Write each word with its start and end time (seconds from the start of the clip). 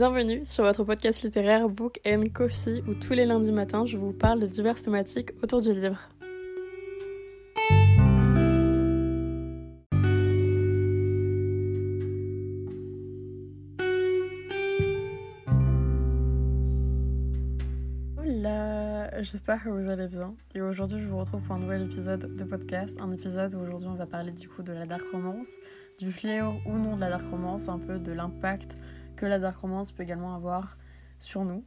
Bienvenue 0.00 0.46
sur 0.46 0.64
votre 0.64 0.82
podcast 0.82 1.22
littéraire 1.22 1.68
Book 1.68 2.00
and 2.06 2.24
Coffee 2.32 2.82
où 2.88 2.94
tous 2.94 3.12
les 3.12 3.26
lundis 3.26 3.52
matins 3.52 3.84
je 3.84 3.98
vous 3.98 4.14
parle 4.14 4.40
de 4.40 4.46
diverses 4.46 4.82
thématiques 4.82 5.32
autour 5.42 5.60
du 5.60 5.74
livre. 5.74 5.98
Hola, 18.16 19.20
j'espère 19.20 19.62
que 19.62 19.68
vous 19.68 19.90
allez 19.90 20.08
bien 20.08 20.34
et 20.54 20.62
aujourd'hui 20.62 20.98
je 20.98 21.08
vous 21.08 21.18
retrouve 21.18 21.42
pour 21.42 21.56
un 21.56 21.58
nouvel 21.58 21.82
épisode 21.82 22.36
de 22.36 22.44
podcast, 22.44 22.98
un 23.02 23.12
épisode 23.12 23.52
où 23.52 23.58
aujourd'hui 23.58 23.88
on 23.88 23.96
va 23.96 24.06
parler 24.06 24.32
du 24.32 24.48
coup 24.48 24.62
de 24.62 24.72
la 24.72 24.86
dark 24.86 25.04
romance, 25.12 25.56
du 25.98 26.10
fléau 26.10 26.54
ou 26.64 26.78
non 26.78 26.96
de 26.96 27.02
la 27.02 27.10
dark 27.10 27.30
romance, 27.30 27.68
un 27.68 27.78
peu 27.78 27.98
de 27.98 28.12
l'impact 28.12 28.78
que 29.20 29.26
la 29.26 29.38
dark 29.38 29.58
romance 29.58 29.92
peut 29.92 30.02
également 30.02 30.34
avoir 30.34 30.78
sur 31.18 31.44
nous. 31.44 31.62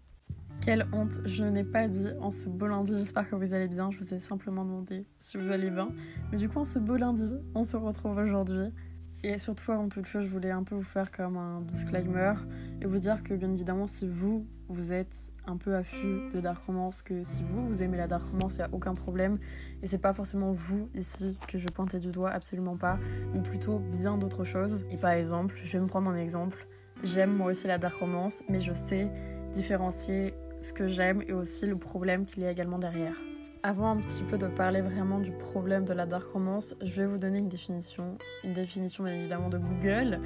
Quelle 0.62 0.88
honte, 0.92 1.20
je 1.26 1.44
n'ai 1.44 1.64
pas 1.64 1.88
dit 1.88 2.10
en 2.20 2.32
ce 2.32 2.50
beau 2.50 2.66
lundi, 2.66 2.98
j'espère 2.98 3.30
que 3.30 3.36
vous 3.36 3.54
allez 3.54 3.68
bien, 3.68 3.92
je 3.92 4.00
vous 4.00 4.12
ai 4.12 4.20
simplement 4.20 4.66
demandé 4.66 5.06
si 5.20 5.38
vous 5.38 5.52
allez 5.52 5.70
bien. 5.70 5.90
Mais 6.32 6.38
du 6.38 6.50
coup, 6.50 6.58
en 6.58 6.66
ce 6.66 6.80
beau 6.80 6.96
lundi, 6.96 7.36
on 7.54 7.64
se 7.64 7.78
retrouve 7.78 8.18
aujourd'hui. 8.18 8.74
Et 9.22 9.38
surtout, 9.38 9.72
avant 9.72 9.88
toute 9.88 10.06
chose, 10.06 10.24
je 10.24 10.30
voulais 10.30 10.50
un 10.50 10.64
peu 10.64 10.74
vous 10.74 10.82
faire 10.82 11.12
comme 11.12 11.38
un 11.38 11.62
disclaimer 11.62 12.34
et 12.82 12.86
vous 12.86 12.98
dire 12.98 13.22
que, 13.22 13.36
bien 13.36 13.54
évidemment, 13.54 13.86
si 13.86 14.08
vous, 14.08 14.48
vous 14.68 14.92
êtes 14.92 15.32
un 15.46 15.58
peu 15.58 15.76
affût 15.76 16.30
de 16.34 16.42
dark 16.42 16.64
romance, 16.64 17.04
que 17.04 17.24
si 17.24 17.44
vous, 17.44 17.68
vous 17.68 17.84
aimez 17.84 17.98
la 17.98 18.08
dark 18.08 18.24
romance, 18.32 18.56
il 18.56 18.60
n'y 18.60 18.66
a 18.66 18.70
aucun 18.74 18.96
problème. 18.96 19.38
Et 19.84 19.88
c'est 19.88 20.00
pas 20.00 20.14
forcément 20.14 20.54
vous, 20.54 20.90
ici, 20.96 21.38
que 21.48 21.60
je 21.60 21.68
pointais 21.68 22.00
du 22.00 22.12
doigt, 22.12 22.32
absolument 22.32 22.78
pas, 22.78 22.98
mais 23.32 23.42
plutôt 23.42 23.78
bien 23.80 24.18
d'autres 24.18 24.44
choses. 24.44 24.88
Et 24.90 24.98
par 24.98 25.12
exemple, 25.12 25.56
je 25.64 25.72
vais 25.72 25.80
me 25.80 25.88
prendre 25.88 26.10
un 26.10 26.18
exemple. 26.18 26.68
J'aime 27.04 27.36
moi 27.36 27.52
aussi 27.52 27.68
la 27.68 27.78
dark 27.78 27.96
romance, 27.96 28.44
mais 28.48 28.62
je 28.62 28.74
sais 28.74 29.12
différencier 29.52 30.34
ce 30.62 30.72
que 30.72 30.88
j'aime 30.88 31.22
et 31.28 31.34
aussi 31.34 31.66
le 31.66 31.76
problème 31.76 32.26
qu'il 32.26 32.44
y 32.44 32.46
a 32.46 32.52
également 32.52 32.80
derrière. 32.80 33.16
Avant 33.62 33.90
un 33.90 33.98
petit 33.98 34.24
peu 34.24 34.38
de 34.38 34.48
parler 34.48 34.82
vraiment 34.82 35.20
du 35.20 35.32
problème 35.32 35.84
de 35.84 35.94
la 35.94 36.06
dark 36.06 36.32
romance, 36.32 36.76
je 36.82 37.02
vais 37.02 37.06
vous 37.06 37.18
donner 37.18 37.40
une 37.40 37.50
définition, 37.50 38.18
une 38.46 38.54
définition 38.54 39.04
bien 39.04 39.14
évidemment 39.14 39.50
de 39.50 39.58
Google 39.58 40.22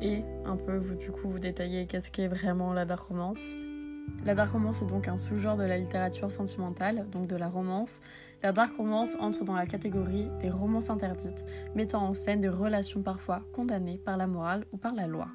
et 0.00 0.22
un 0.46 0.56
peu 0.56 0.76
vous 0.76 0.94
du 0.94 1.10
coup 1.10 1.28
vous 1.28 1.38
détailler 1.38 1.86
qu'est-ce 1.86 2.10
qu'est 2.10 2.28
vraiment 2.28 2.72
la 2.72 2.86
dark 2.86 3.08
romance. 3.08 3.52
La 4.24 4.34
dark 4.34 4.52
romance 4.52 4.80
est 4.80 4.86
donc 4.86 5.08
un 5.08 5.18
sous-genre 5.18 5.56
de 5.56 5.64
la 5.64 5.76
littérature 5.76 6.32
sentimentale, 6.32 7.06
donc 7.10 7.26
de 7.26 7.36
la 7.36 7.48
romance. 7.48 8.00
La 8.42 8.52
dark 8.52 8.74
romance 8.76 9.16
entre 9.20 9.44
dans 9.44 9.54
la 9.54 9.66
catégorie 9.66 10.28
des 10.40 10.50
romances 10.50 10.88
interdites, 10.88 11.44
mettant 11.74 12.08
en 12.08 12.14
scène 12.14 12.40
des 12.40 12.48
relations 12.48 13.02
parfois 13.02 13.42
condamnées 13.52 13.98
par 13.98 14.16
la 14.16 14.26
morale 14.26 14.64
ou 14.72 14.78
par 14.78 14.94
la 14.94 15.06
loi. 15.06 15.28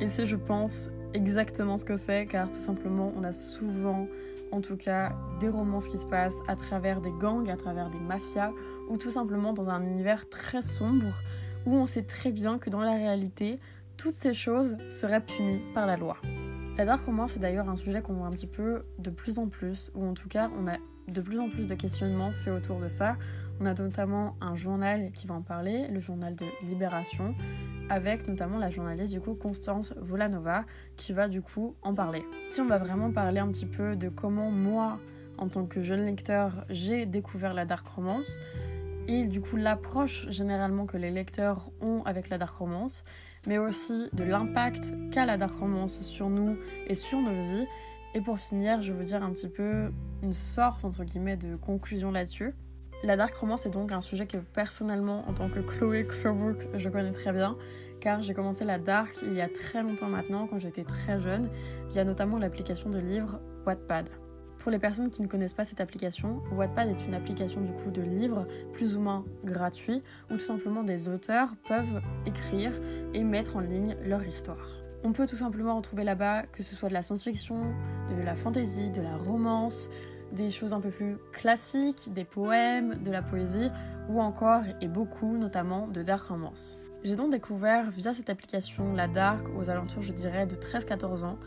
Et 0.00 0.08
c'est, 0.08 0.26
je 0.26 0.36
pense, 0.36 0.90
exactement 1.14 1.76
ce 1.76 1.84
que 1.84 1.96
c'est, 1.96 2.26
car 2.26 2.50
tout 2.50 2.60
simplement, 2.60 3.12
on 3.16 3.24
a 3.24 3.32
souvent, 3.32 4.06
en 4.50 4.60
tout 4.60 4.76
cas, 4.76 5.14
des 5.40 5.48
romances 5.48 5.88
qui 5.88 5.98
se 5.98 6.06
passent 6.06 6.40
à 6.48 6.56
travers 6.56 7.00
des 7.00 7.12
gangs, 7.12 7.48
à 7.48 7.56
travers 7.56 7.90
des 7.90 8.00
mafias, 8.00 8.52
ou 8.88 8.96
tout 8.96 9.10
simplement 9.10 9.52
dans 9.52 9.68
un 9.68 9.82
univers 9.82 10.28
très 10.28 10.62
sombre, 10.62 11.20
où 11.66 11.74
on 11.74 11.86
sait 11.86 12.02
très 12.02 12.32
bien 12.32 12.58
que 12.58 12.70
dans 12.70 12.80
la 12.80 12.94
réalité, 12.94 13.60
toutes 13.96 14.14
ces 14.14 14.34
choses 14.34 14.76
seraient 14.90 15.24
punies 15.24 15.60
par 15.74 15.86
la 15.86 15.96
loi. 15.96 16.16
La 16.76 16.84
dark 16.86 17.04
romance 17.04 17.36
est 17.36 17.40
d'ailleurs 17.40 17.68
un 17.68 17.76
sujet 17.76 18.00
qu'on 18.00 18.14
voit 18.14 18.26
un 18.26 18.30
petit 18.30 18.46
peu 18.46 18.82
de 18.98 19.10
plus 19.10 19.38
en 19.38 19.46
plus, 19.48 19.92
ou 19.94 20.04
en 20.06 20.14
tout 20.14 20.28
cas, 20.28 20.50
on 20.58 20.66
a 20.66 20.78
de 21.08 21.20
plus 21.20 21.38
en 21.38 21.48
plus 21.48 21.66
de 21.66 21.74
questionnements 21.74 22.30
faits 22.30 22.54
autour 22.54 22.80
de 22.80 22.88
ça. 22.88 23.16
On 23.62 23.66
a 23.66 23.74
notamment 23.74 24.34
un 24.40 24.56
journal 24.56 25.12
qui 25.12 25.28
va 25.28 25.34
en 25.34 25.42
parler, 25.42 25.86
le 25.86 26.00
journal 26.00 26.34
de 26.34 26.46
Libération, 26.66 27.32
avec 27.90 28.26
notamment 28.26 28.58
la 28.58 28.70
journaliste 28.70 29.12
du 29.12 29.20
coup 29.20 29.34
Constance 29.34 29.94
Volanova 29.98 30.64
qui 30.96 31.12
va 31.12 31.28
du 31.28 31.42
coup 31.42 31.76
en 31.82 31.94
parler. 31.94 32.24
Si 32.48 32.60
on 32.60 32.66
va 32.66 32.78
vraiment 32.78 33.12
parler 33.12 33.38
un 33.38 33.46
petit 33.46 33.66
peu 33.66 33.94
de 33.94 34.08
comment 34.08 34.50
moi, 34.50 34.98
en 35.38 35.46
tant 35.46 35.64
que 35.64 35.80
jeune 35.80 36.04
lecteur, 36.04 36.66
j'ai 36.70 37.06
découvert 37.06 37.54
la 37.54 37.64
dark 37.64 37.86
romance 37.86 38.40
et 39.06 39.26
du 39.26 39.40
coup 39.40 39.54
l'approche 39.54 40.28
généralement 40.28 40.84
que 40.84 40.96
les 40.96 41.12
lecteurs 41.12 41.70
ont 41.80 42.02
avec 42.02 42.30
la 42.30 42.38
dark 42.38 42.56
romance, 42.56 43.04
mais 43.46 43.58
aussi 43.58 44.08
de 44.12 44.24
l'impact 44.24 44.92
qu'a 45.12 45.24
la 45.24 45.36
dark 45.36 45.54
romance 45.54 46.02
sur 46.02 46.30
nous 46.30 46.56
et 46.88 46.94
sur 46.94 47.20
nos 47.20 47.44
vies. 47.44 47.68
Et 48.14 48.20
pour 48.22 48.40
finir, 48.40 48.82
je 48.82 48.92
vais 48.92 48.98
vous 48.98 49.04
dire 49.04 49.22
un 49.22 49.30
petit 49.30 49.48
peu 49.48 49.92
une 50.24 50.32
sorte 50.32 50.84
entre 50.84 51.04
guillemets 51.04 51.36
de 51.36 51.54
conclusion 51.54 52.10
là-dessus. 52.10 52.54
La 53.04 53.16
dark 53.16 53.34
romance 53.34 53.66
est 53.66 53.70
donc 53.70 53.90
un 53.90 54.00
sujet 54.00 54.26
que 54.26 54.36
personnellement, 54.36 55.28
en 55.28 55.34
tant 55.34 55.48
que 55.48 55.58
Chloé 55.58 56.06
Crowbook, 56.06 56.68
je 56.74 56.88
connais 56.88 57.10
très 57.10 57.32
bien, 57.32 57.56
car 57.98 58.22
j'ai 58.22 58.32
commencé 58.32 58.64
la 58.64 58.78
dark 58.78 59.16
il 59.24 59.34
y 59.34 59.40
a 59.40 59.48
très 59.48 59.82
longtemps 59.82 60.06
maintenant, 60.06 60.46
quand 60.46 60.60
j'étais 60.60 60.84
très 60.84 61.18
jeune, 61.18 61.50
via 61.90 62.04
notamment 62.04 62.38
l'application 62.38 62.90
de 62.90 62.98
livres 62.98 63.40
Wattpad. 63.66 64.08
Pour 64.60 64.70
les 64.70 64.78
personnes 64.78 65.10
qui 65.10 65.20
ne 65.20 65.26
connaissent 65.26 65.52
pas 65.52 65.64
cette 65.64 65.80
application, 65.80 66.44
Wattpad 66.52 66.90
est 66.90 67.04
une 67.04 67.14
application 67.14 67.60
du 67.60 67.72
coup 67.72 67.90
de 67.90 68.02
livres 68.02 68.46
plus 68.72 68.96
ou 68.96 69.00
moins 69.00 69.24
gratuits, 69.42 70.04
où 70.30 70.34
tout 70.34 70.38
simplement 70.38 70.84
des 70.84 71.08
auteurs 71.08 71.48
peuvent 71.66 72.00
écrire 72.24 72.70
et 73.14 73.24
mettre 73.24 73.56
en 73.56 73.60
ligne 73.60 73.96
leur 74.04 74.24
histoire. 74.24 74.78
On 75.02 75.12
peut 75.12 75.26
tout 75.26 75.34
simplement 75.34 75.76
retrouver 75.76 76.04
là-bas 76.04 76.44
que 76.44 76.62
ce 76.62 76.76
soit 76.76 76.88
de 76.88 76.94
la 76.94 77.02
science-fiction, 77.02 77.74
de 78.08 78.22
la 78.22 78.36
fantasy, 78.36 78.90
de 78.90 79.02
la 79.02 79.16
romance, 79.16 79.90
des 80.32 80.50
choses 80.50 80.72
un 80.72 80.80
peu 80.80 80.90
plus 80.90 81.16
classiques, 81.32 82.12
des 82.12 82.24
poèmes, 82.24 83.02
de 83.02 83.10
la 83.10 83.22
poésie 83.22 83.70
ou 84.08 84.20
encore 84.20 84.62
et 84.80 84.88
beaucoup 84.88 85.36
notamment 85.36 85.86
de 85.86 86.02
dark 86.02 86.26
romance. 86.28 86.78
J'ai 87.04 87.16
donc 87.16 87.32
découvert 87.32 87.90
via 87.90 88.14
cette 88.14 88.30
application 88.30 88.92
la 88.92 89.08
dark 89.08 89.46
aux 89.58 89.70
alentours 89.70 90.02
je 90.02 90.12
dirais 90.12 90.46
de 90.46 90.56
13-14 90.56 91.24
ans. 91.24 91.38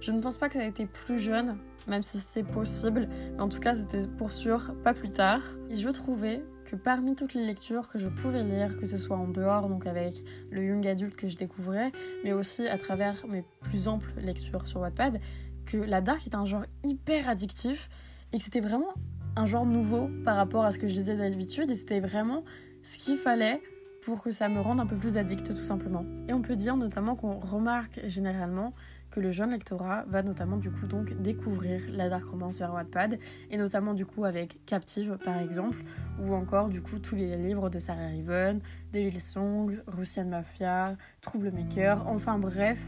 Je 0.00 0.12
ne 0.12 0.20
pense 0.20 0.36
pas 0.36 0.48
que 0.48 0.54
ça 0.54 0.60
a 0.60 0.66
été 0.66 0.86
plus 0.86 1.18
jeune, 1.18 1.56
même 1.86 2.02
si 2.02 2.18
c'est 2.20 2.42
possible, 2.42 3.08
mais 3.34 3.40
en 3.40 3.48
tout 3.48 3.60
cas 3.60 3.74
c'était 3.74 4.06
pour 4.06 4.32
sûr 4.32 4.74
pas 4.82 4.92
plus 4.92 5.10
tard. 5.10 5.40
Et 5.70 5.76
je 5.76 5.88
trouvais 5.88 6.42
que 6.64 6.76
parmi 6.76 7.14
toutes 7.14 7.34
les 7.34 7.46
lectures 7.46 7.88
que 7.88 7.98
je 7.98 8.08
pouvais 8.08 8.42
lire, 8.42 8.76
que 8.76 8.86
ce 8.86 8.98
soit 8.98 9.16
en 9.16 9.28
dehors, 9.28 9.68
donc 9.68 9.86
avec 9.86 10.22
le 10.50 10.64
young 10.64 10.86
adulte 10.86 11.14
que 11.14 11.28
je 11.28 11.36
découvrais, 11.36 11.92
mais 12.24 12.32
aussi 12.32 12.66
à 12.66 12.76
travers 12.76 13.26
mes 13.28 13.44
plus 13.62 13.86
amples 13.86 14.12
lectures 14.18 14.66
sur 14.66 14.80
Wattpad, 14.80 15.20
que 15.66 15.76
la 15.76 16.00
dark 16.00 16.26
est 16.26 16.34
un 16.34 16.44
genre 16.44 16.64
hyper 16.82 17.28
addictif 17.28 17.88
et 18.34 18.38
que 18.38 18.42
c'était 18.42 18.60
vraiment 18.60 18.92
un 19.36 19.46
genre 19.46 19.64
nouveau 19.64 20.10
par 20.24 20.34
rapport 20.34 20.64
à 20.64 20.72
ce 20.72 20.78
que 20.78 20.88
je 20.88 20.92
disais 20.92 21.14
d'habitude 21.14 21.70
et 21.70 21.76
c'était 21.76 22.00
vraiment 22.00 22.42
ce 22.82 22.98
qu'il 22.98 23.16
fallait 23.16 23.62
pour 24.02 24.22
que 24.22 24.32
ça 24.32 24.48
me 24.48 24.60
rende 24.60 24.80
un 24.80 24.86
peu 24.86 24.96
plus 24.96 25.16
addict 25.16 25.46
tout 25.46 25.62
simplement. 25.62 26.04
Et 26.28 26.32
on 26.32 26.42
peut 26.42 26.56
dire 26.56 26.76
notamment 26.76 27.14
qu'on 27.14 27.38
remarque 27.38 28.00
généralement 28.06 28.74
que 29.12 29.20
le 29.20 29.30
jeune 29.30 29.52
lectorat 29.52 30.04
va 30.08 30.24
notamment 30.24 30.56
du 30.56 30.72
coup 30.72 30.88
donc 30.88 31.14
découvrir 31.22 31.80
la 31.92 32.08
dark 32.08 32.24
romance 32.24 32.58
vers 32.58 32.74
Wattpad 32.74 33.20
et 33.52 33.56
notamment 33.56 33.94
du 33.94 34.04
coup 34.04 34.24
avec 34.24 34.66
Captive 34.66 35.16
par 35.24 35.38
exemple 35.38 35.84
ou 36.20 36.34
encore 36.34 36.68
du 36.68 36.82
coup 36.82 36.98
tous 36.98 37.14
les 37.14 37.36
livres 37.36 37.70
de 37.70 37.78
Sarah 37.78 38.08
Riven, 38.08 38.58
Devil 38.92 39.20
Song, 39.20 39.80
Russian 39.86 40.24
Mafia, 40.24 40.96
Troublemaker, 41.20 42.04
enfin 42.08 42.36
bref, 42.38 42.80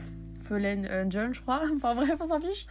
Fallen 0.49 0.87
Angel 0.87 1.33
je 1.33 1.43
crois, 1.43 1.63
enfin 1.77 1.95
bref 1.95 2.17
on 2.21 2.27
s'en 2.27 2.41
fiche, 2.41 2.67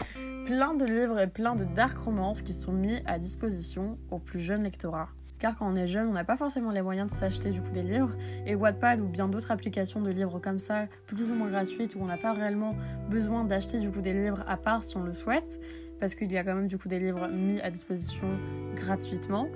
plein 0.46 0.74
de 0.74 0.86
livres 0.86 1.20
et 1.20 1.28
plein 1.28 1.56
de 1.56 1.64
dark 1.64 1.98
romances 1.98 2.42
qui 2.42 2.54
sont 2.54 2.74
mis 2.74 3.02
à 3.06 3.20
disposition 3.20 3.98
au 4.12 4.20
plus 4.20 4.40
jeune 4.40 4.64
lectorat 4.64 5.10
car 5.40 5.56
quand 5.56 5.72
on 5.72 5.76
est 5.76 5.88
jeune, 5.88 6.08
on 6.08 6.14
n'a 6.14 6.24
pas 6.24 6.38
forcément 6.38 6.72
les 6.72 6.82
moyens 6.82 7.12
de 7.12 7.16
s'acheter 7.16 7.50
du 7.50 7.62
coup 7.62 7.72
des 7.72 7.84
livres. 7.84 8.16
Et 8.46 8.56
Wattpad 8.56 9.00
ou 9.00 9.08
bien 9.08 9.28
d'autres 9.28 9.52
applications 9.52 10.02
de 10.02 10.10
livres 10.10 10.40
comme 10.40 10.60
ça, 10.60 10.88
plus 11.08 11.30
ou 11.30 11.36
moins 11.36 11.50
gratuites, 11.50 11.96
où 11.96 12.00
on 12.02 12.06
n'a 12.06 12.18
pas 12.18 12.34
réellement 12.34 12.76
besoin 13.10 13.44
d'acheter 13.44 13.80
du 13.80 13.92
coup 13.92 14.02
des 14.02 14.14
livres 14.14 14.44
à 14.48 14.58
part 14.58 14.84
si 14.84 14.98
on 14.98 15.04
le 15.04 15.14
souhaite, 15.14 15.60
parce 16.00 16.16
qu'il 16.16 16.32
y 16.32 16.38
a 16.38 16.44
quand 16.44 16.56
même 16.56 16.68
du 16.68 16.78
coup 16.78 16.88
des 16.88 17.00
livres 17.00 17.28
mis 17.28 17.60
à 17.62 17.70
disposition 17.70 18.28
gratuitement. 18.76 19.48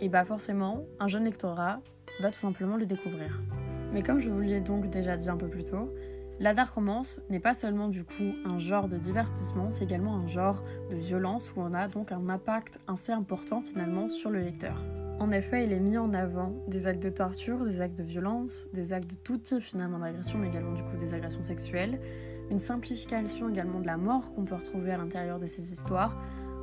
Et 0.00 0.08
bah 0.08 0.24
forcément, 0.24 0.84
un 0.98 1.08
jeune 1.08 1.24
lectorat 1.24 1.80
va 2.20 2.30
tout 2.30 2.38
simplement 2.38 2.76
le 2.76 2.86
découvrir. 2.86 3.40
Mais 3.92 4.02
comme 4.02 4.20
je 4.20 4.30
vous 4.30 4.40
l'ai 4.40 4.60
donc 4.60 4.88
déjà 4.88 5.16
dit 5.16 5.28
un 5.28 5.36
peu 5.36 5.48
plus 5.48 5.64
tôt, 5.64 5.92
la 6.40 6.54
dark 6.54 6.72
romance 6.72 7.20
n'est 7.28 7.38
pas 7.38 7.52
seulement 7.52 7.88
du 7.88 8.02
coup 8.02 8.32
un 8.46 8.58
genre 8.58 8.88
de 8.88 8.96
divertissement, 8.96 9.70
c'est 9.70 9.84
également 9.84 10.16
un 10.16 10.26
genre 10.26 10.62
de 10.88 10.96
violence 10.96 11.52
où 11.54 11.60
on 11.60 11.74
a 11.74 11.86
donc 11.86 12.12
un 12.12 12.30
impact 12.30 12.80
assez 12.88 13.12
important 13.12 13.60
finalement 13.60 14.08
sur 14.08 14.30
le 14.30 14.40
lecteur. 14.40 14.82
En 15.20 15.32
effet, 15.32 15.64
il 15.64 15.72
est 15.74 15.80
mis 15.80 15.98
en 15.98 16.14
avant 16.14 16.54
des 16.66 16.86
actes 16.86 17.02
de 17.02 17.10
torture, 17.10 17.62
des 17.62 17.82
actes 17.82 17.98
de 17.98 18.02
violence, 18.02 18.66
des 18.72 18.94
actes 18.94 19.10
de 19.10 19.16
tout 19.16 19.36
type 19.36 19.60
finalement 19.60 19.98
d'agression, 19.98 20.38
mais 20.38 20.48
également 20.48 20.72
du 20.72 20.82
coup 20.82 20.96
des 20.96 21.12
agressions 21.12 21.42
sexuelles, 21.42 22.00
une 22.50 22.58
simplification 22.58 23.50
également 23.50 23.80
de 23.80 23.86
la 23.86 23.98
mort 23.98 24.32
qu'on 24.32 24.46
peut 24.46 24.54
retrouver 24.54 24.92
à 24.92 24.96
l'intérieur 24.96 25.38
de 25.38 25.46
ces 25.46 25.74
histoires. 25.74 26.16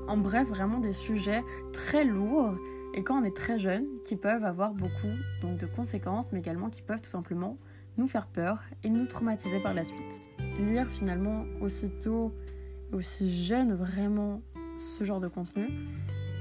En 0.08 0.18
bref, 0.18 0.48
vraiment 0.48 0.80
des 0.80 0.92
sujets 0.94 1.44
très 1.72 2.04
lourds 2.04 2.56
et 2.96 3.04
quand 3.04 3.22
on 3.22 3.24
est 3.24 3.36
très 3.36 3.60
jeune, 3.60 3.86
qui 4.04 4.16
peuvent 4.16 4.44
avoir 4.44 4.74
beaucoup 4.74 5.14
donc, 5.42 5.58
de 5.58 5.68
conséquences, 5.68 6.32
mais 6.32 6.40
également 6.40 6.72
qui 6.72 6.82
peuvent 6.82 7.02
tout 7.02 7.12
simplement 7.12 7.60
nous 7.98 8.08
faire 8.08 8.28
peur 8.28 8.64
et 8.84 8.90
nous 8.90 9.06
traumatiser 9.06 9.60
par 9.60 9.74
la 9.74 9.84
suite. 9.84 10.24
Lire 10.60 10.88
finalement 10.88 11.46
aussitôt, 11.62 12.34
aussi 12.92 13.30
jeune 13.30 13.74
vraiment 13.74 14.42
ce 14.78 15.04
genre 15.04 15.20
de 15.20 15.28
contenu, 15.28 15.68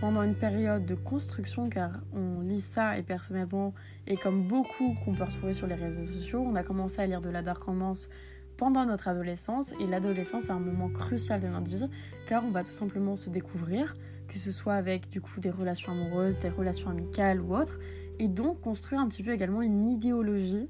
pendant 0.00 0.22
une 0.22 0.34
période 0.34 0.84
de 0.84 0.94
construction, 0.94 1.70
car 1.70 2.00
on 2.12 2.40
lit 2.40 2.60
ça 2.60 2.98
et 2.98 3.02
personnellement, 3.02 3.72
et 4.06 4.16
comme 4.16 4.46
beaucoup 4.46 4.94
qu'on 5.04 5.14
peut 5.14 5.24
retrouver 5.24 5.54
sur 5.54 5.66
les 5.66 5.74
réseaux 5.74 6.04
sociaux, 6.04 6.44
on 6.46 6.54
a 6.54 6.62
commencé 6.62 7.00
à 7.00 7.06
lire 7.06 7.20
de 7.20 7.30
la 7.30 7.42
dark 7.42 7.62
romance 7.62 8.10
pendant 8.56 8.84
notre 8.84 9.08
adolescence. 9.08 9.72
Et 9.80 9.86
l'adolescence 9.86 10.46
est 10.46 10.52
un 10.52 10.60
moment 10.60 10.90
crucial 10.90 11.40
de 11.40 11.48
notre 11.48 11.70
vie 11.70 11.88
car 12.26 12.44
on 12.44 12.50
va 12.50 12.64
tout 12.64 12.72
simplement 12.72 13.16
se 13.16 13.30
découvrir, 13.30 13.96
que 14.28 14.38
ce 14.38 14.52
soit 14.52 14.74
avec 14.74 15.08
du 15.08 15.20
coup 15.20 15.40
des 15.40 15.50
relations 15.50 15.92
amoureuses, 15.92 16.38
des 16.38 16.50
relations 16.50 16.90
amicales 16.90 17.40
ou 17.40 17.56
autres, 17.56 17.78
et 18.18 18.28
donc 18.28 18.60
construire 18.60 19.00
un 19.00 19.08
petit 19.08 19.22
peu 19.22 19.32
également 19.32 19.62
une 19.62 19.84
idéologie 19.84 20.68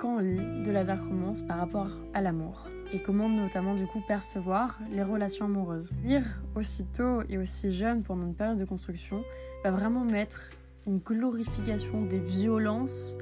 quand 0.00 0.16
on 0.16 0.18
lit 0.18 0.62
de 0.62 0.70
la 0.70 0.84
dark 0.84 1.02
romance 1.02 1.42
par 1.42 1.58
rapport 1.58 1.88
à 2.14 2.20
l'amour 2.20 2.68
et 2.92 3.00
comment 3.00 3.28
notamment 3.28 3.74
du 3.74 3.86
coup 3.86 4.00
percevoir 4.06 4.78
les 4.90 5.02
relations 5.02 5.44
amoureuses. 5.44 5.92
Lire 6.04 6.24
aussitôt 6.54 7.22
et 7.28 7.38
aussi 7.38 7.72
jeune 7.72 8.02
pendant 8.02 8.26
une 8.26 8.34
période 8.34 8.58
de 8.58 8.64
construction 8.64 9.22
va 9.62 9.70
vraiment 9.70 10.04
mettre 10.04 10.50
une 10.86 10.98
glorification 10.98 12.02
des 12.02 12.18
violences 12.18 13.16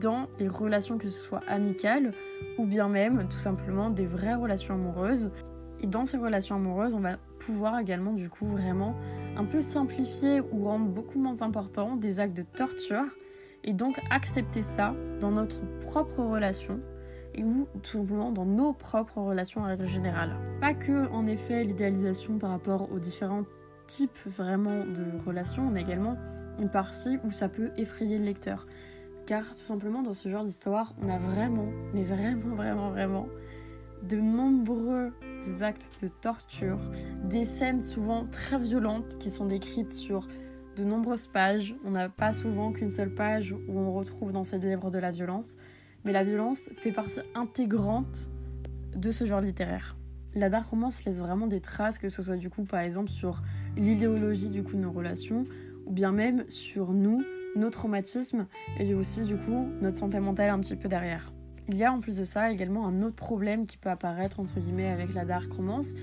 dans 0.00 0.28
les 0.38 0.48
relations 0.48 0.98
que 0.98 1.08
ce 1.08 1.20
soit 1.20 1.42
amicales 1.46 2.12
ou 2.58 2.66
bien 2.66 2.88
même 2.88 3.26
tout 3.28 3.36
simplement 3.36 3.90
des 3.90 4.06
vraies 4.06 4.34
relations 4.34 4.74
amoureuses. 4.74 5.30
Et 5.80 5.86
dans 5.86 6.06
ces 6.06 6.16
relations 6.16 6.56
amoureuses, 6.56 6.94
on 6.94 7.00
va 7.00 7.16
pouvoir 7.38 7.78
également 7.78 8.12
du 8.12 8.30
coup 8.30 8.46
vraiment 8.46 8.94
un 9.36 9.44
peu 9.44 9.60
simplifier 9.60 10.40
ou 10.40 10.64
rendre 10.64 10.86
beaucoup 10.86 11.18
moins 11.18 11.42
important 11.42 11.96
des 11.96 12.18
actes 12.18 12.36
de 12.36 12.42
torture 12.42 13.04
et 13.66 13.72
donc 13.72 14.00
accepter 14.10 14.62
ça 14.62 14.94
dans 15.20 15.30
notre 15.30 15.60
propre 15.80 16.20
relation 16.22 16.80
ou 17.42 17.66
tout 17.82 17.98
simplement 17.98 18.30
dans 18.30 18.46
nos 18.46 18.72
propres 18.72 19.18
relations 19.18 19.60
en 19.60 19.64
règle 19.64 19.86
générale. 19.86 20.36
Pas 20.60 20.74
que 20.74 21.08
en 21.10 21.26
effet 21.26 21.64
l'idéalisation 21.64 22.38
par 22.38 22.50
rapport 22.50 22.90
aux 22.92 22.98
différents 22.98 23.44
types 23.86 24.18
vraiment 24.26 24.84
de 24.84 25.04
relations, 25.26 25.70
mais 25.70 25.82
également 25.82 26.16
une 26.58 26.70
partie 26.70 27.18
où 27.24 27.30
ça 27.30 27.48
peut 27.48 27.70
effrayer 27.76 28.18
le 28.18 28.24
lecteur. 28.24 28.66
Car 29.26 29.44
tout 29.50 29.64
simplement 29.64 30.02
dans 30.02 30.14
ce 30.14 30.28
genre 30.28 30.44
d'histoire, 30.44 30.94
on 31.02 31.08
a 31.08 31.18
vraiment, 31.18 31.68
mais 31.92 32.04
vraiment, 32.04 32.54
vraiment, 32.54 32.90
vraiment, 32.90 33.26
de 34.02 34.16
nombreux 34.16 35.12
actes 35.60 35.90
de 36.02 36.08
torture, 36.08 36.78
des 37.24 37.44
scènes 37.44 37.82
souvent 37.82 38.26
très 38.26 38.58
violentes 38.58 39.18
qui 39.18 39.30
sont 39.30 39.46
décrites 39.46 39.92
sur 39.92 40.26
de 40.76 40.84
nombreuses 40.84 41.26
pages. 41.26 41.74
On 41.84 41.90
n'a 41.90 42.08
pas 42.08 42.32
souvent 42.32 42.70
qu'une 42.70 42.90
seule 42.90 43.12
page 43.12 43.52
où 43.52 43.78
on 43.78 43.92
retrouve 43.92 44.30
dans 44.30 44.44
ces 44.44 44.58
livres 44.58 44.90
de 44.90 44.98
la 44.98 45.10
violence, 45.10 45.56
mais 46.04 46.12
la 46.12 46.22
violence 46.22 46.70
fait 46.76 46.92
partie 46.92 47.20
intégrante 47.34 48.28
de 48.94 49.10
ce 49.10 49.24
genre 49.24 49.40
littéraire. 49.40 49.96
La 50.34 50.50
dark 50.50 50.68
romance 50.68 51.04
laisse 51.04 51.18
vraiment 51.18 51.46
des 51.46 51.60
traces, 51.60 51.98
que 51.98 52.10
ce 52.10 52.22
soit 52.22 52.36
du 52.36 52.50
coup 52.50 52.64
par 52.64 52.80
exemple 52.80 53.08
sur 53.08 53.42
l'idéologie 53.76 54.50
du 54.50 54.62
coup 54.62 54.74
de 54.74 54.82
nos 54.82 54.92
relations, 54.92 55.46
ou 55.86 55.92
bien 55.92 56.12
même 56.12 56.44
sur 56.48 56.92
nous, 56.92 57.24
nos 57.56 57.70
traumatismes, 57.70 58.46
et 58.78 58.92
aussi 58.94 59.24
du 59.24 59.36
coup 59.36 59.68
notre 59.80 59.96
santé 59.96 60.20
mentale 60.20 60.50
un 60.50 60.60
petit 60.60 60.76
peu 60.76 60.88
derrière. 60.88 61.32
Il 61.68 61.76
y 61.76 61.84
a 61.84 61.92
en 61.92 62.00
plus 62.00 62.18
de 62.18 62.24
ça 62.24 62.52
également 62.52 62.86
un 62.86 63.02
autre 63.02 63.16
problème 63.16 63.66
qui 63.66 63.78
peut 63.78 63.88
apparaître 63.88 64.38
entre 64.38 64.60
guillemets 64.60 64.90
avec 64.90 65.14
la 65.14 65.24
dark 65.24 65.50
romance, 65.50 65.94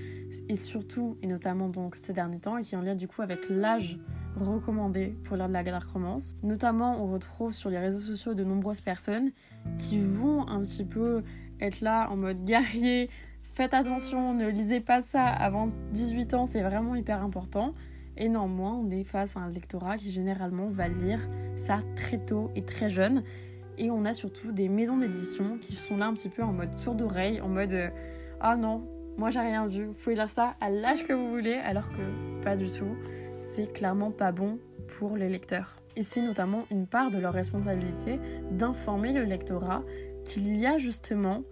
et 0.48 0.56
surtout 0.56 1.16
et 1.22 1.28
notamment 1.28 1.68
donc 1.68 1.94
ces 1.96 2.12
derniers 2.12 2.40
temps, 2.40 2.58
et 2.58 2.62
qui 2.62 2.74
est 2.74 2.78
en 2.78 2.82
lien 2.82 2.96
du 2.96 3.06
coup 3.06 3.22
avec 3.22 3.48
l'âge 3.48 3.98
recommandé 4.36 5.16
pour 5.24 5.36
lire 5.36 5.48
de 5.48 5.52
la 5.52 5.62
dark 5.62 5.88
romance. 5.90 6.36
Notamment, 6.42 7.02
on 7.02 7.12
retrouve 7.12 7.52
sur 7.52 7.70
les 7.70 7.78
réseaux 7.78 8.00
sociaux 8.00 8.34
de 8.34 8.44
nombreuses 8.44 8.80
personnes 8.80 9.30
qui 9.78 10.00
vont 10.00 10.46
un 10.48 10.60
petit 10.62 10.84
peu 10.84 11.22
être 11.60 11.80
là 11.80 12.08
en 12.10 12.16
mode 12.16 12.44
guerrier. 12.44 13.10
Faites 13.54 13.74
attention, 13.74 14.34
ne 14.34 14.48
lisez 14.48 14.80
pas 14.80 15.00
ça 15.00 15.24
avant 15.24 15.68
18 15.92 16.34
ans, 16.34 16.46
c'est 16.46 16.62
vraiment 16.62 16.94
hyper 16.96 17.22
important. 17.22 17.74
Et 18.16 18.28
néanmoins, 18.28 18.74
on 18.74 18.90
est 18.90 19.04
face 19.04 19.36
à 19.36 19.40
un 19.40 19.50
lectorat 19.50 19.96
qui 19.96 20.10
généralement 20.10 20.68
va 20.68 20.88
lire 20.88 21.20
ça 21.56 21.78
très 21.96 22.18
tôt 22.18 22.50
et 22.54 22.62
très 22.62 22.88
jeune. 22.88 23.22
Et 23.78 23.90
on 23.90 24.04
a 24.04 24.12
surtout 24.12 24.52
des 24.52 24.68
maisons 24.68 24.96
d'édition 24.96 25.58
qui 25.60 25.74
sont 25.74 25.96
là 25.96 26.06
un 26.06 26.14
petit 26.14 26.28
peu 26.28 26.42
en 26.42 26.52
mode 26.52 26.76
sourde 26.76 27.02
oreille, 27.02 27.40
en 27.40 27.48
mode 27.48 27.72
euh, 27.72 27.90
Ah 28.40 28.56
non, 28.56 28.86
moi 29.18 29.30
j'ai 29.30 29.40
rien 29.40 29.66
vu, 29.66 29.86
vous 29.86 29.94
pouvez 29.94 30.14
lire 30.14 30.30
ça 30.30 30.54
à 30.60 30.70
l'âge 30.70 31.04
que 31.04 31.12
vous 31.12 31.28
voulez, 31.28 31.54
alors 31.54 31.90
que 31.90 32.42
pas 32.42 32.56
du 32.56 32.70
tout 32.70 32.96
c'est 33.54 33.72
clairement 33.72 34.10
pas 34.10 34.32
bon 34.32 34.58
pour 34.98 35.16
les 35.16 35.28
lecteurs. 35.28 35.76
Et 35.96 36.02
c'est 36.02 36.22
notamment 36.22 36.64
une 36.70 36.86
part 36.86 37.10
de 37.10 37.18
leur 37.18 37.32
responsabilité 37.32 38.18
d'informer 38.50 39.12
le 39.12 39.24
lectorat 39.24 39.82
qu'il 40.24 40.56
y 40.56 40.66
a 40.66 40.78
justement 40.78 41.42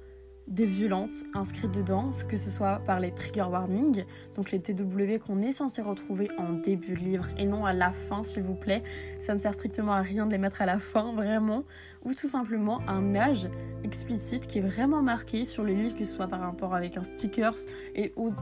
des 0.49 0.64
violences 0.64 1.22
inscrites 1.34 1.72
dedans, 1.72 2.10
que 2.28 2.37
ce 2.37 2.50
soit 2.50 2.81
par 2.84 2.99
les 2.99 3.12
trigger 3.12 3.43
warnings, 3.43 4.04
donc 4.34 4.50
les 4.50 4.60
TW 4.60 5.19
qu'on 5.25 5.40
est 5.40 5.52
censé 5.52 5.82
retrouver 5.82 6.28
en 6.37 6.54
début 6.54 6.94
de 6.94 7.00
livre 7.00 7.26
et 7.38 7.46
non 7.46 7.64
à 7.64 7.72
la 7.72 7.93
fin 7.93 8.25
s'il 8.25 8.43
vous 8.43 8.56
plaît. 8.56 8.82
Ça 9.20 9.34
ne 9.34 9.38
sert 9.38 9.55
strictement 9.55 9.93
à 9.93 10.00
rien 10.00 10.26
de 10.26 10.32
les 10.32 10.38
mettre 10.38 10.60
à 10.60 10.66
la 10.66 10.81
fin 10.81 11.12
vraiment, 11.12 11.62
ou 12.05 12.14
tout 12.14 12.26
simplement 12.26 12.81
un 12.88 13.14
âge 13.14 13.48
explicite 13.84 14.48
qui 14.48 14.58
est 14.58 14.62
vraiment 14.62 15.02
marqué 15.02 15.44
sur 15.44 15.62
le 15.62 15.75
livre, 15.75 15.94
que 15.94 16.05
ce 16.05 16.12
soit 16.12 16.26
par 16.26 16.40
rapport 16.40 16.75
avec 16.75 16.96
un 16.96 17.05
stickers 17.05 17.58
et 17.94 18.12
au 18.16 18.32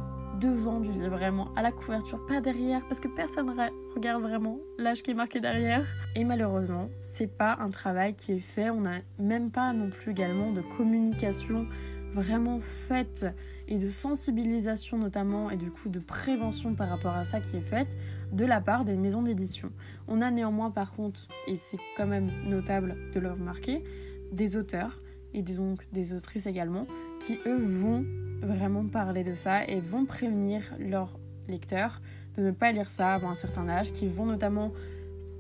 devant 0.41 0.81
du 0.81 0.91
livre, 0.93 1.11
vraiment 1.11 1.49
à 1.55 1.63
la 1.63 1.71
couverture, 1.71 2.25
pas 2.27 2.41
derrière, 2.41 2.83
parce 2.87 2.99
que 2.99 3.09
personne 3.09 3.55
regarde 3.95 4.23
vraiment 4.23 4.59
l'âge 4.79 5.03
qui 5.03 5.11
est 5.11 5.15
marqué 5.15 5.41
derrière. 5.41 5.87
Et 6.17 6.25
malheureusement, 6.25 6.89
c'est 7.03 7.27
pas 7.27 7.59
un 7.61 7.71
travail 7.71 8.15
qui 8.15 8.33
est 8.33 8.39
fait. 8.39 8.71
On 8.71 8.81
n'a 8.81 9.01
même 9.19 9.51
pas 9.51 9.73
non 9.73 9.91
plus 9.91 10.13
également 10.13 10.53
de 10.53 10.63
communication 10.77 11.67
vraiment 12.15 12.61
faite 12.61 13.27
et 13.69 13.79
de 13.79 13.89
sensibilisation 13.89 14.99
notamment 14.99 15.51
et 15.51 15.57
du 15.57 15.71
coup 15.71 15.89
de 15.89 16.01
prévention 16.01 16.75
par 16.75 16.89
rapport 16.89 17.15
à 17.15 17.23
ça 17.23 17.41
qui 17.41 17.57
est 17.57 17.61
faite 17.61 17.97
de 18.33 18.45
la 18.45 18.61
part 18.61 18.85
des 18.85 18.97
maisons 18.97 19.23
d'édition. 19.23 19.71
On 20.09 20.21
a 20.21 20.31
néanmoins 20.31 20.71
par 20.71 20.93
contre, 20.93 21.29
et 21.47 21.57
c'est 21.57 21.79
quand 21.97 22.07
même 22.07 22.31
notable 22.49 22.97
de 23.15 23.21
le 23.21 23.31
remarquer, 23.31 23.85
des 24.33 24.57
auteurs 24.57 25.01
et 25.35 25.43
des, 25.43 25.57
des 25.93 26.13
autrices 26.13 26.47
également 26.47 26.87
qui 27.21 27.39
eux 27.47 27.63
vont 27.63 28.05
vraiment 28.43 28.87
parler 28.87 29.25
de 29.25 29.35
ça 29.35 29.65
et 29.65 29.81
vont 29.81 30.05
prévenir 30.05 30.75
leurs 30.79 31.19
lecteurs 31.49 32.01
de 32.37 32.43
ne 32.43 32.51
pas 32.51 32.73
lire 32.73 32.91
ça 32.91 33.15
avant 33.15 33.31
un 33.31 33.35
certain 33.35 33.69
âge, 33.69 33.93
qui 33.93 34.07
vont 34.07 34.27
notamment 34.27 34.73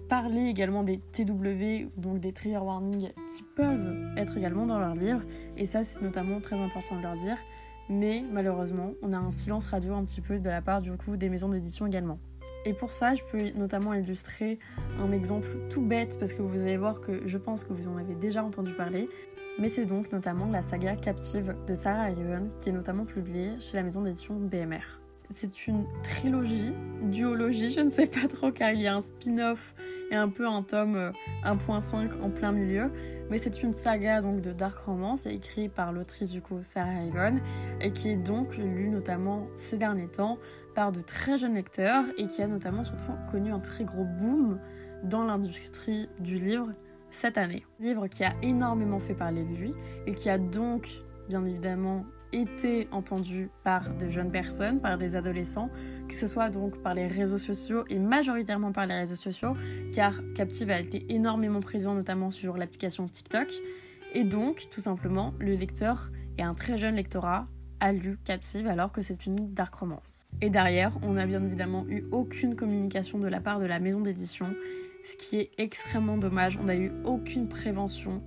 parler 0.08 0.46
également 0.46 0.82
des 0.82 0.98
TW, 0.98 1.88
donc 1.96 2.18
des 2.18 2.32
trigger 2.32 2.58
warnings 2.58 3.12
qui 3.34 3.44
peuvent 3.54 4.08
être 4.16 4.36
également 4.36 4.66
dans 4.66 4.78
leurs 4.78 4.96
livres. 4.96 5.22
Et 5.56 5.66
ça, 5.66 5.84
c'est 5.84 6.02
notamment 6.02 6.40
très 6.40 6.56
important 6.56 6.96
de 6.96 7.02
leur 7.02 7.16
dire. 7.16 7.36
Mais 7.88 8.24
malheureusement, 8.30 8.92
on 9.02 9.12
a 9.12 9.18
un 9.18 9.30
silence 9.30 9.66
radio 9.66 9.94
un 9.94 10.04
petit 10.04 10.20
peu 10.20 10.38
de 10.38 10.48
la 10.48 10.62
part 10.62 10.82
du 10.82 10.92
coup 10.92 11.16
des 11.16 11.28
maisons 11.28 11.48
d'édition 11.48 11.86
également. 11.86 12.18
Et 12.64 12.74
pour 12.74 12.92
ça, 12.92 13.14
je 13.14 13.22
peux 13.30 13.50
notamment 13.56 13.94
illustrer 13.94 14.58
un 14.98 15.12
exemple 15.12 15.48
tout 15.70 15.80
bête 15.80 16.18
parce 16.18 16.32
que 16.32 16.42
vous 16.42 16.60
allez 16.60 16.76
voir 16.76 17.00
que 17.00 17.26
je 17.26 17.38
pense 17.38 17.64
que 17.64 17.72
vous 17.72 17.88
en 17.88 17.96
avez 17.96 18.14
déjà 18.14 18.44
entendu 18.44 18.72
parler 18.72 19.08
mais 19.60 19.68
c'est 19.68 19.84
donc 19.84 20.10
notamment 20.10 20.46
la 20.46 20.62
saga 20.62 20.96
Captive 20.96 21.54
de 21.68 21.74
Sarah 21.74 22.10
Ivan 22.10 22.48
qui 22.58 22.70
est 22.70 22.72
notamment 22.72 23.04
publiée 23.04 23.52
chez 23.60 23.76
la 23.76 23.82
maison 23.82 24.00
d'édition 24.00 24.34
BMR. 24.34 24.98
C'est 25.30 25.68
une 25.68 25.84
trilogie, 26.02 26.72
duologie, 27.02 27.70
je 27.70 27.80
ne 27.80 27.90
sais 27.90 28.06
pas 28.06 28.26
trop 28.26 28.50
car 28.50 28.70
il 28.72 28.80
y 28.80 28.86
a 28.86 28.96
un 28.96 29.00
spin-off 29.00 29.74
et 30.10 30.16
un 30.16 30.28
peu 30.28 30.48
un 30.48 30.62
tome 30.62 31.12
1.5 31.44 31.94
euh, 31.94 32.22
en 32.22 32.30
plein 32.30 32.50
milieu, 32.50 32.90
mais 33.30 33.38
c'est 33.38 33.62
une 33.62 33.72
saga 33.72 34.22
donc 34.22 34.40
de 34.40 34.52
dark 34.52 34.76
romance 34.78 35.26
écrite 35.26 35.72
par 35.72 35.92
l'autrice 35.92 36.30
du 36.30 36.40
coup 36.40 36.58
Sarah 36.62 37.04
Ivan 37.04 37.36
et 37.80 37.92
qui 37.92 38.08
est 38.08 38.16
donc 38.16 38.56
lue 38.56 38.88
notamment 38.88 39.46
ces 39.56 39.76
derniers 39.76 40.08
temps 40.08 40.38
par 40.74 40.90
de 40.90 41.02
très 41.02 41.36
jeunes 41.36 41.54
lecteurs 41.54 42.04
et 42.16 42.26
qui 42.26 42.42
a 42.42 42.48
notamment 42.48 42.82
surtout 42.82 43.12
connu 43.30 43.52
un 43.52 43.60
très 43.60 43.84
gros 43.84 44.04
boom 44.04 44.58
dans 45.04 45.24
l'industrie 45.24 46.08
du 46.18 46.36
livre 46.36 46.70
cette 47.10 47.38
année. 47.38 47.66
livre 47.78 48.06
qui 48.06 48.24
a 48.24 48.34
énormément 48.42 49.00
fait 49.00 49.14
parler 49.14 49.44
de 49.44 49.54
lui 49.54 49.74
et 50.06 50.14
qui 50.14 50.28
a 50.30 50.38
donc 50.38 50.88
bien 51.28 51.44
évidemment 51.44 52.04
été 52.32 52.88
entendu 52.92 53.50
par 53.64 53.94
de 53.96 54.08
jeunes 54.08 54.30
personnes, 54.30 54.80
par 54.80 54.98
des 54.98 55.16
adolescents, 55.16 55.70
que 56.08 56.14
ce 56.14 56.26
soit 56.26 56.48
donc 56.48 56.80
par 56.82 56.94
les 56.94 57.06
réseaux 57.06 57.38
sociaux 57.38 57.84
et 57.88 57.98
majoritairement 57.98 58.72
par 58.72 58.86
les 58.86 58.94
réseaux 58.94 59.16
sociaux, 59.16 59.54
car 59.92 60.14
Captive 60.34 60.70
a 60.70 60.80
été 60.80 61.06
énormément 61.08 61.60
présent 61.60 61.94
notamment 61.94 62.30
sur 62.30 62.56
l'application 62.56 63.06
TikTok. 63.06 63.48
Et 64.12 64.24
donc, 64.24 64.68
tout 64.70 64.80
simplement, 64.80 65.34
le 65.38 65.54
lecteur 65.54 66.10
et 66.38 66.42
un 66.42 66.54
très 66.54 66.78
jeune 66.78 66.96
lectorat 66.96 67.46
a 67.80 67.92
lu 67.92 68.18
Captive 68.24 68.66
alors 68.66 68.92
que 68.92 69.02
c'est 69.02 69.26
une 69.26 69.54
dark 69.54 69.74
romance. 69.74 70.26
Et 70.40 70.50
derrière, 70.50 70.92
on 71.02 71.14
n'a 71.14 71.26
bien 71.26 71.42
évidemment 71.42 71.86
eu 71.88 72.04
aucune 72.12 72.54
communication 72.54 73.18
de 73.18 73.28
la 73.28 73.40
part 73.40 73.60
de 73.60 73.66
la 73.66 73.80
maison 73.80 74.00
d'édition 74.00 74.54
ce 75.04 75.16
qui 75.16 75.36
est 75.36 75.50
extrêmement 75.58 76.16
dommage. 76.16 76.58
On 76.60 76.64
n'a 76.64 76.76
eu 76.76 76.92
aucune 77.04 77.48
prévention 77.48 78.22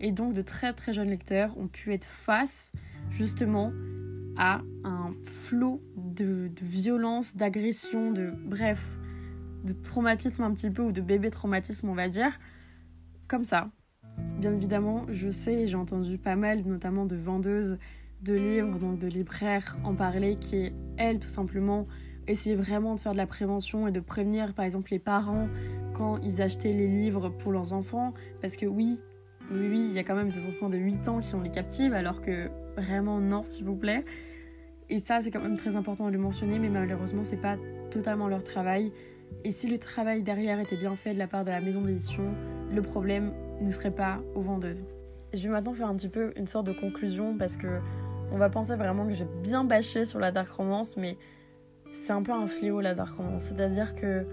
et 0.00 0.12
donc 0.12 0.34
de 0.34 0.42
très 0.42 0.72
très 0.72 0.92
jeunes 0.92 1.08
lecteurs 1.08 1.56
ont 1.58 1.68
pu 1.68 1.92
être 1.92 2.06
face 2.06 2.72
justement 3.10 3.72
à 4.36 4.60
un 4.84 5.14
flot 5.24 5.82
de, 5.96 6.50
violence, 6.62 7.34
d'agression, 7.34 8.12
de 8.12 8.30
bref, 8.44 8.84
de 9.64 9.72
traumatisme 9.72 10.42
un 10.42 10.52
petit 10.52 10.70
peu 10.70 10.82
ou 10.82 10.92
de 10.92 11.00
bébé 11.00 11.30
traumatisme 11.30 11.88
on 11.88 11.94
va 11.94 12.08
dire, 12.08 12.38
comme 13.28 13.44
ça. 13.44 13.70
Bien 14.38 14.52
évidemment, 14.52 15.06
je 15.08 15.28
sais, 15.28 15.66
j'ai 15.66 15.76
entendu 15.76 16.18
pas 16.18 16.36
mal, 16.36 16.62
notamment 16.64 17.06
de 17.06 17.16
vendeuses 17.16 17.78
de 18.22 18.34
livres, 18.34 18.78
donc 18.78 18.98
de 18.98 19.08
libraires 19.08 19.76
en 19.84 19.94
parler, 19.94 20.36
qui, 20.36 20.72
elles, 20.96 21.18
tout 21.18 21.28
simplement, 21.28 21.86
essayaient 22.26 22.56
vraiment 22.56 22.94
de 22.94 23.00
faire 23.00 23.12
de 23.12 23.18
la 23.18 23.26
prévention 23.26 23.86
et 23.86 23.92
de 23.92 24.00
prévenir, 24.00 24.54
par 24.54 24.64
exemple, 24.64 24.90
les 24.90 24.98
parents 24.98 25.48
quand 25.96 26.18
ils 26.22 26.42
achetaient 26.42 26.72
les 26.72 26.88
livres 26.88 27.28
pour 27.28 27.52
leurs 27.52 27.72
enfants. 27.72 28.12
Parce 28.40 28.56
que 28.56 28.66
oui, 28.66 29.00
oui, 29.50 29.86
il 29.88 29.92
y 29.92 29.98
a 29.98 30.04
quand 30.04 30.16
même 30.16 30.30
des 30.30 30.46
enfants 30.46 30.68
de 30.68 30.76
8 30.76 31.08
ans 31.08 31.18
qui 31.20 31.34
ont 31.34 31.40
les 31.40 31.50
captives, 31.50 31.94
alors 31.94 32.20
que 32.20 32.50
vraiment 32.76 33.20
non, 33.20 33.42
s'il 33.42 33.64
vous 33.64 33.76
plaît. 33.76 34.04
Et 34.88 35.00
ça, 35.00 35.20
c'est 35.22 35.30
quand 35.30 35.40
même 35.40 35.56
très 35.56 35.76
important 35.76 36.06
de 36.06 36.12
le 36.12 36.18
mentionner, 36.18 36.58
mais 36.58 36.68
malheureusement, 36.68 37.24
c'est 37.24 37.40
pas 37.40 37.56
totalement 37.90 38.28
leur 38.28 38.44
travail. 38.44 38.92
Et 39.44 39.50
si 39.50 39.68
le 39.68 39.78
travail 39.78 40.22
derrière 40.22 40.60
était 40.60 40.76
bien 40.76 40.94
fait 40.94 41.14
de 41.14 41.18
la 41.18 41.26
part 41.26 41.44
de 41.44 41.50
la 41.50 41.60
maison 41.60 41.80
d'édition, 41.80 42.34
le 42.72 42.82
problème 42.82 43.32
ne 43.60 43.70
serait 43.70 43.90
pas 43.90 44.20
aux 44.34 44.42
vendeuses. 44.42 44.84
Je 45.32 45.42
vais 45.42 45.48
maintenant 45.48 45.74
faire 45.74 45.88
un 45.88 45.96
petit 45.96 46.08
peu 46.08 46.32
une 46.36 46.46
sorte 46.46 46.66
de 46.66 46.72
conclusion 46.72 47.36
parce 47.36 47.56
que 47.56 47.80
on 48.32 48.38
va 48.38 48.50
penser 48.50 48.74
vraiment 48.76 49.06
que 49.06 49.12
j'ai 49.12 49.26
bien 49.42 49.64
bâché 49.64 50.04
sur 50.04 50.18
la 50.18 50.32
dark 50.32 50.50
romance, 50.50 50.96
mais 50.96 51.16
c'est 51.92 52.12
un 52.12 52.22
peu 52.22 52.32
un 52.32 52.46
fléau 52.46 52.80
la 52.80 52.94
dark 52.94 53.16
romance. 53.16 53.44
C'est-à-dire 53.44 53.94
que, 53.94 54.26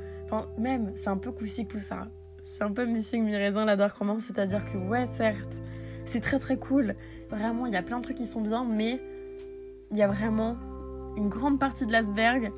même, 0.58 0.94
c'est 0.96 1.10
un 1.10 1.18
peu 1.18 1.32
coussi 1.32 1.68
ça. 1.78 2.08
C'est 2.44 2.64
un 2.64 2.72
peu 2.72 2.86
missing 2.86 3.24
mi 3.24 3.36
raisin 3.36 3.66
la 3.66 3.76
dark 3.76 3.96
romance, 3.98 4.24
c'est-à-dire 4.24 4.64
que, 4.66 4.78
ouais, 4.78 5.08
certes, 5.08 5.62
c'est 6.06 6.20
très 6.20 6.40
très 6.40 6.58
cool. 6.58 6.96
Vraiment, 7.30 7.66
il 7.66 7.74
y 7.74 7.78
a 7.78 7.82
plein 7.82 7.98
de 7.98 8.04
trucs 8.04 8.18
qui 8.18 8.28
sont 8.28 8.42
bien, 8.42 8.64
mais 8.64 9.02
il 9.92 9.98
y 9.98 10.02
a 10.02 10.08
vraiment 10.08 10.58
une 11.18 11.30
grande 11.30 11.60
partie 11.60 11.86
de 11.86 11.92
l'iceberg 11.92 12.52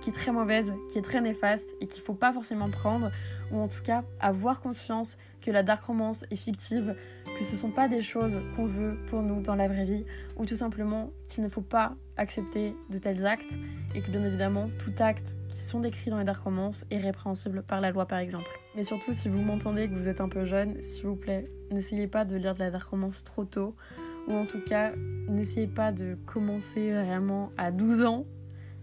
qui 0.00 0.10
est 0.10 0.12
très 0.12 0.32
mauvaise, 0.32 0.72
qui 0.90 0.98
est 0.98 1.02
très 1.02 1.20
néfaste 1.20 1.74
et 1.80 1.86
qu'il 1.86 2.02
faut 2.02 2.14
pas 2.14 2.32
forcément 2.32 2.70
prendre, 2.70 3.10
ou 3.50 3.58
en 3.58 3.68
tout 3.68 3.82
cas 3.82 4.04
avoir 4.20 4.60
conscience 4.60 5.18
que 5.40 5.50
la 5.50 5.62
dark 5.62 5.84
romance 5.84 6.24
est 6.30 6.36
fictive, 6.36 6.94
que 7.38 7.44
ce 7.44 7.56
sont 7.56 7.70
pas 7.70 7.86
des 7.86 8.00
choses 8.00 8.40
qu'on 8.56 8.66
veut 8.66 8.98
pour 9.06 9.22
nous 9.22 9.40
dans 9.40 9.54
la 9.54 9.68
vraie 9.68 9.84
vie, 9.84 10.04
ou 10.36 10.44
tout 10.44 10.56
simplement 10.56 11.12
qu'il 11.28 11.44
ne 11.44 11.48
faut 11.48 11.62
pas 11.62 11.94
accepter 12.16 12.74
de 12.90 12.98
tels 12.98 13.24
actes, 13.26 13.56
et 13.94 14.00
que 14.00 14.10
bien 14.10 14.24
évidemment 14.24 14.68
tout 14.78 14.92
acte 14.98 15.36
qui 15.48 15.60
sont 15.60 15.80
décrits 15.80 16.10
dans 16.10 16.18
les 16.18 16.24
dark 16.24 16.42
romances 16.42 16.84
est 16.90 16.98
répréhensible 16.98 17.62
par 17.62 17.80
la 17.80 17.92
loi 17.92 18.06
par 18.06 18.18
exemple. 18.18 18.50
Mais 18.74 18.82
surtout 18.82 19.12
si 19.12 19.28
vous 19.28 19.40
m'entendez 19.40 19.88
que 19.88 19.94
vous 19.94 20.08
êtes 20.08 20.20
un 20.20 20.28
peu 20.28 20.44
jeune, 20.46 20.82
s'il 20.82 21.06
vous 21.06 21.16
plaît, 21.16 21.44
n'essayez 21.70 22.08
pas 22.08 22.24
de 22.24 22.36
lire 22.36 22.54
de 22.54 22.60
la 22.60 22.70
dark 22.70 22.90
romance 22.90 23.22
trop 23.22 23.44
tôt, 23.44 23.76
ou 24.26 24.32
en 24.32 24.44
tout 24.44 24.60
cas 24.60 24.92
n'essayez 25.28 25.68
pas 25.68 25.92
de 25.92 26.16
commencer 26.26 26.92
vraiment 26.92 27.52
à 27.56 27.70
12 27.70 28.02
ans 28.02 28.26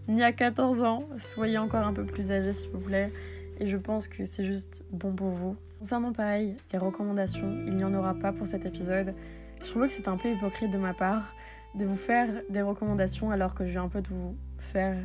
ni 0.07 0.23
à 0.23 0.31
14 0.31 0.81
ans. 0.81 1.09
Soyez 1.17 1.57
encore 1.57 1.85
un 1.85 1.93
peu 1.93 2.05
plus 2.05 2.31
âgé 2.31 2.53
s'il 2.53 2.69
vous 2.69 2.79
plaît. 2.79 3.11
Et 3.57 3.67
je 3.67 3.77
pense 3.77 4.07
que 4.07 4.25
c'est 4.25 4.43
juste 4.43 4.83
bon 4.91 5.13
pour 5.13 5.29
vous. 5.29 5.55
Concernant 5.79 6.13
pareil, 6.13 6.55
les 6.71 6.79
recommandations, 6.79 7.51
il 7.65 7.75
n'y 7.75 7.83
en 7.83 7.93
aura 7.93 8.13
pas 8.13 8.31
pour 8.31 8.47
cet 8.47 8.65
épisode. 8.65 9.13
Je 9.61 9.69
trouve 9.69 9.83
que 9.83 9.89
c'est 9.89 10.07
un 10.07 10.17
peu 10.17 10.29
hypocrite 10.29 10.71
de 10.71 10.77
ma 10.77 10.93
part 10.93 11.33
de 11.75 11.85
vous 11.85 11.95
faire 11.95 12.29
des 12.49 12.61
recommandations 12.61 13.31
alors 13.31 13.53
que 13.53 13.65
je 13.65 13.73
vais 13.73 13.79
un 13.79 13.89
peu 13.89 14.01
de 14.01 14.07
vous 14.07 14.35
faire 14.57 14.95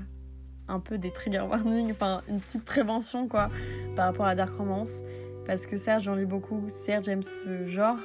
un 0.68 0.80
peu 0.80 0.98
des 0.98 1.10
trigger 1.10 1.40
warnings, 1.40 1.90
enfin 1.90 2.22
une 2.28 2.40
petite 2.40 2.64
prévention 2.64 3.26
quoi 3.26 3.50
par 3.96 4.06
rapport 4.06 4.26
à 4.26 4.34
Dark 4.34 4.54
Romance. 4.56 5.02
Parce 5.46 5.66
que 5.66 5.76
certes 5.76 6.02
j'en 6.02 6.14
lis 6.14 6.26
beaucoup, 6.26 6.62
certes 6.68 7.06
j'aime 7.06 7.22
ce 7.22 7.66
genre, 7.66 7.98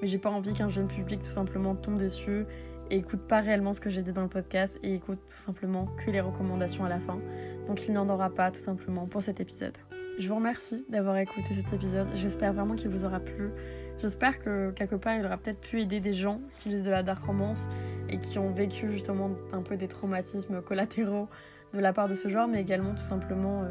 mais 0.00 0.06
j'ai 0.06 0.18
pas 0.18 0.30
envie 0.30 0.54
qu'un 0.54 0.68
jeune 0.68 0.86
public 0.86 1.20
tout 1.20 1.32
simplement 1.32 1.74
tombe 1.74 1.98
dessus 1.98 2.44
et 2.90 2.98
écoute 2.98 3.26
pas 3.26 3.40
réellement 3.40 3.72
ce 3.72 3.80
que 3.80 3.90
j'ai 3.90 4.02
dit 4.02 4.12
dans 4.12 4.22
le 4.22 4.28
podcast 4.28 4.78
et 4.82 4.94
écoute 4.94 5.18
tout 5.28 5.36
simplement 5.36 5.88
que 6.04 6.10
les 6.10 6.20
recommandations 6.20 6.84
à 6.84 6.88
la 6.88 7.00
fin. 7.00 7.18
Donc 7.66 7.86
il 7.88 7.92
n'y 7.92 7.98
en 7.98 8.08
aura 8.08 8.30
pas 8.30 8.50
tout 8.50 8.60
simplement 8.60 9.06
pour 9.06 9.22
cet 9.22 9.40
épisode. 9.40 9.76
Je 10.18 10.28
vous 10.28 10.34
remercie 10.34 10.84
d'avoir 10.90 11.16
écouté 11.16 11.54
cet 11.54 11.72
épisode. 11.72 12.06
J'espère 12.14 12.52
vraiment 12.52 12.74
qu'il 12.74 12.90
vous 12.90 13.04
aura 13.04 13.18
plu. 13.18 13.50
J'espère 13.98 14.38
que 14.40 14.70
quelque 14.72 14.94
part 14.94 15.14
il 15.14 15.24
aura 15.24 15.38
peut-être 15.38 15.60
pu 15.60 15.80
aider 15.80 16.00
des 16.00 16.12
gens 16.12 16.40
qui 16.58 16.68
lisent 16.68 16.84
de 16.84 16.90
la 16.90 17.02
dark 17.02 17.24
romance 17.24 17.66
et 18.10 18.18
qui 18.18 18.38
ont 18.38 18.50
vécu 18.50 18.92
justement 18.92 19.30
un 19.52 19.62
peu 19.62 19.76
des 19.76 19.88
traumatismes 19.88 20.60
collatéraux 20.60 21.28
de 21.72 21.80
la 21.80 21.94
part 21.94 22.08
de 22.08 22.14
ce 22.14 22.28
genre, 22.28 22.46
mais 22.46 22.60
également 22.60 22.90
tout 22.90 23.02
simplement 23.02 23.62
euh, 23.62 23.70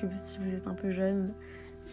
que 0.00 0.06
si 0.16 0.38
vous 0.38 0.52
êtes 0.54 0.66
un 0.66 0.74
peu 0.74 0.90
jeune, 0.90 1.32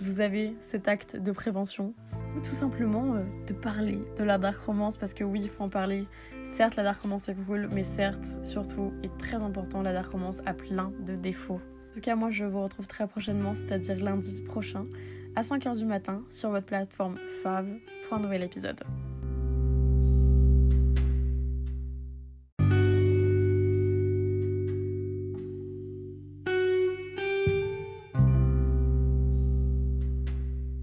vous 0.02 0.20
avez 0.20 0.56
cet 0.62 0.88
acte 0.88 1.16
de 1.16 1.32
prévention 1.32 1.94
ou 2.36 2.40
tout 2.40 2.56
simplement 2.56 3.16
euh, 3.16 3.20
de 3.48 3.54
parler 3.54 4.00
de 4.18 4.24
la 4.24 4.40
dark 4.40 4.58
romance 4.66 4.98
parce 4.98 5.14
que 5.14 5.24
oui, 5.24 5.42
il 5.44 5.50
faut 5.50 5.64
en 5.64 5.70
parler. 5.70 6.08
Certes, 6.44 6.76
la 6.76 6.84
dark 6.84 7.02
romance 7.02 7.30
est 7.30 7.36
cool, 7.46 7.70
mais 7.72 7.84
certes, 7.84 8.26
surtout 8.44 8.94
et 9.04 9.10
très 9.20 9.38
important, 9.38 9.84
la 9.84 9.94
dark 9.94 10.12
romance 10.12 10.42
a 10.48 10.54
plein 10.54 10.92
de 11.06 11.16
défauts. 11.16 11.62
En 11.96 11.98
tout 11.98 12.04
cas, 12.04 12.16
moi 12.18 12.30
je 12.30 12.44
vous 12.44 12.62
retrouve 12.62 12.88
très 12.88 13.08
prochainement, 13.08 13.54
c'est-à-dire 13.56 13.96
lundi 14.04 14.42
prochain 14.42 14.86
à 15.34 15.44
5h 15.44 15.78
du 15.78 15.86
matin 15.86 16.24
sur 16.30 16.50
votre 16.50 16.66
plateforme 16.66 17.16
Fav 17.42 17.66
pour 18.04 18.18
un 18.18 18.20
nouvel 18.20 18.44
épisode. 18.44 18.84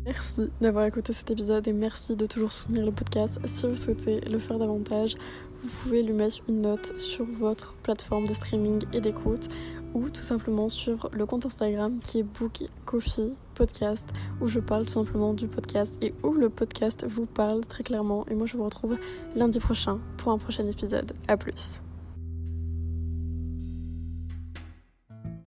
Merci 0.07 0.49
d'avoir 0.63 0.87
écouté 0.87 1.13
cet 1.13 1.31
épisode 1.31 1.69
et 1.69 1.75
merci 1.75 2.17
de 2.17 2.25
toujours 2.25 2.53
soutenir 2.53 2.87
le 2.87 2.93
podcast. 2.93 3.39
Si 3.45 3.67
vous 3.67 3.75
souhaitez 3.75 4.23
le 4.23 4.39
faire 4.39 4.59
davantage, 4.59 5.17
vous 5.63 5.69
pouvez 5.83 6.03
lui 6.03 6.15
mettre 6.15 6.39
une 6.49 6.63
note 6.63 6.99
sur 6.99 7.27
votre 7.27 7.75
plateforme 7.83 8.27
de 8.27 8.33
streaming 8.33 8.83
et 8.95 9.03
d'écoute 9.03 9.51
ou 9.95 10.09
tout 10.09 10.23
simplement 10.23 10.69
sur 10.69 11.09
le 11.13 11.27
compte 11.27 11.47
Instagram 11.47 11.99
qui 12.01 12.21
est 12.21 12.23
Book 12.23 12.63
où 14.41 14.49
je 14.49 14.61
parle 14.61 14.87
tout 14.87 14.93
simplement 14.93 15.35
du 15.35 15.47
podcast 15.47 15.97
et 16.01 16.15
où 16.23 16.33
le 16.33 16.49
podcast 16.49 17.07
vous 17.07 17.27
parle 17.27 17.65
très 17.67 17.85
clairement. 17.85 18.27
Et 18.29 18.35
moi 18.35 18.47
je 18.47 18.57
vous 18.57 18.65
retrouve 18.65 18.99
lundi 19.37 19.61
prochain 19.61 19.99
pour 20.17 20.33
un 20.33 20.39
prochain 20.39 20.67
épisode. 20.67 21.13
A 21.29 21.37
plus. 21.37 21.83